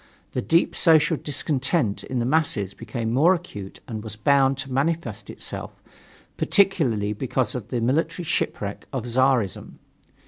The 0.31 0.41
deep 0.41 0.75
social 0.75 1.15
discontent 1.15 2.03
in 2.03 2.17
the 2.17 2.25
masses 2.25 2.73
became 2.73 3.13
more 3.13 3.35
acute 3.35 3.81
and 3.87 4.03
was 4.03 4.15
bound 4.15 4.57
to 4.57 4.71
manifest 4.73 5.29
itself, 5.29 5.79
particularly 6.37 7.13
because 7.13 7.53
of 7.53 7.67
the 7.67 7.81
military 7.81 8.23
shipwreck 8.25 8.87
of 8.91 9.05
Czarism. 9.05 9.77